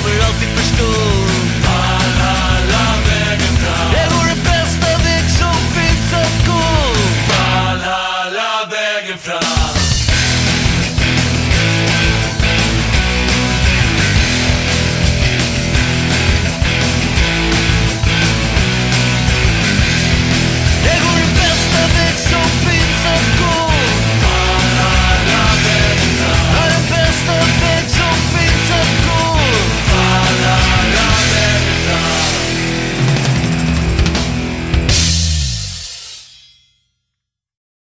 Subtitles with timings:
[0.00, 0.79] overlooked it